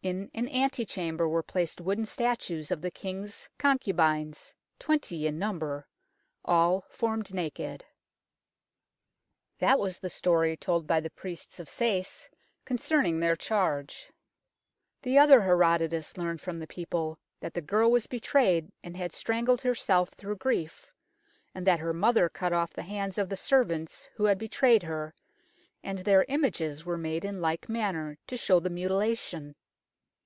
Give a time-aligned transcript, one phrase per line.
[0.00, 5.86] In an ante chamber were placed wooden statues of the King's concubines, twenty in number,
[6.46, 7.84] all formed naked.
[9.58, 12.30] That was the story told by the priests of Sais
[12.64, 14.10] concerning their charge.
[15.02, 19.60] The other Herodotus learnt from the people, that the girl was betrayed and had strangled
[19.60, 20.90] herself through grief,
[21.54, 25.12] and that her mother cut off the hands of the servants who had betrayed her,
[25.82, 29.54] and their images were made in like manner to show the mutilation.